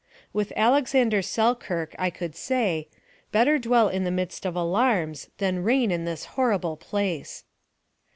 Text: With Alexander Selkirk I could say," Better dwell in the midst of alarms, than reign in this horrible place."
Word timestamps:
With 0.33 0.51
Alexander 0.55 1.21
Selkirk 1.21 1.93
I 1.99 2.09
could 2.09 2.35
say," 2.35 2.87
Better 3.31 3.59
dwell 3.59 3.87
in 3.87 4.03
the 4.03 4.09
midst 4.09 4.47
of 4.47 4.55
alarms, 4.55 5.29
than 5.37 5.61
reign 5.61 5.91
in 5.91 6.05
this 6.05 6.25
horrible 6.33 6.75
place." 6.75 7.43